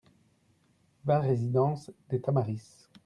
vingt 1.05 1.19
résidence 1.21 1.91
des 2.09 2.19
Tamaris 2.19 2.87